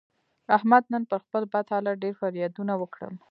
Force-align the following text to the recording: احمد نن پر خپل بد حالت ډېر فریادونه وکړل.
احمد 0.57 0.83
نن 0.91 1.03
پر 1.09 1.19
خپل 1.25 1.43
بد 1.53 1.65
حالت 1.73 1.95
ډېر 2.03 2.13
فریادونه 2.21 2.73
وکړل. 2.77 3.13